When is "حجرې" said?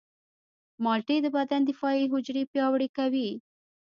2.13-2.43